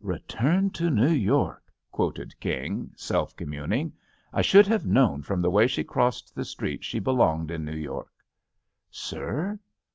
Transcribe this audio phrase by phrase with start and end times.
[0.00, 3.92] "Return to New York," quoted King, self conmiuning;
[4.32, 7.76] I should have known from the way she crossed the street she belonged in New
[7.76, 8.10] York."
[8.90, 9.60] "Sir?"